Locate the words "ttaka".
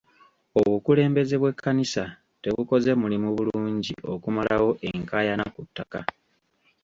5.67-6.01